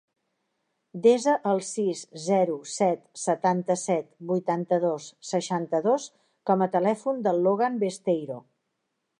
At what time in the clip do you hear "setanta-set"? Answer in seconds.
3.25-4.09